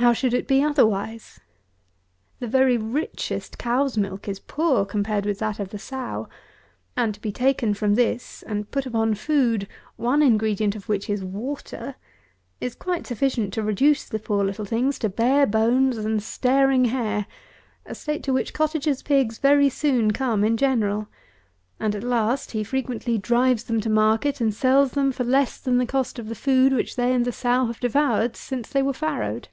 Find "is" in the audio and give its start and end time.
4.28-4.38, 11.10-11.22, 12.60-12.74